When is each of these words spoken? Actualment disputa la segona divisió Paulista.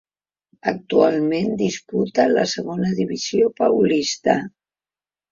Actualment 0.69 1.51
disputa 1.59 2.25
la 2.31 2.45
segona 2.53 2.93
divisió 3.01 3.51
Paulista. 3.61 4.35